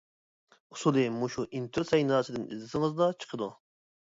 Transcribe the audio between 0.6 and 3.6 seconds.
ئۇسۇلى مۇشۇ ئىنتىل سەيناسىدىن ئىزدىسىڭىزلا چىقىدۇ.